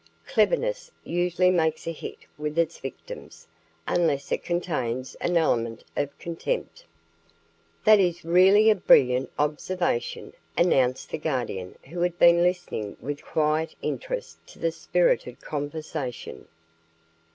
[0.25, 3.45] Cleverness usually makes a hit with its victims,
[3.87, 6.85] unless it contains an element of contempt."
[7.85, 13.75] "That is really a brilliant observation," announced the Guardian who had been listening with quiet
[13.83, 16.47] interest to the spirited conversation.